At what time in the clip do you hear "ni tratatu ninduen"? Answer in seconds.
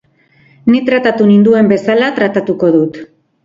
0.75-1.71